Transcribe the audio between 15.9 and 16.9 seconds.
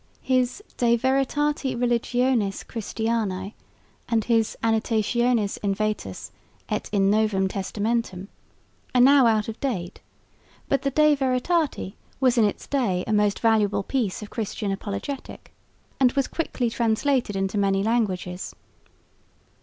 and was quickly